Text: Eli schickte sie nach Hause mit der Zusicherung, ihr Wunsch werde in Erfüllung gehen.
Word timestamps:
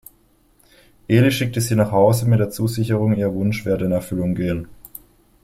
Eli 1.07 1.29
schickte 1.31 1.61
sie 1.61 1.75
nach 1.75 1.91
Hause 1.91 2.25
mit 2.27 2.39
der 2.39 2.49
Zusicherung, 2.49 3.13
ihr 3.13 3.35
Wunsch 3.35 3.65
werde 3.65 3.85
in 3.85 3.91
Erfüllung 3.91 4.33
gehen. 4.33 4.67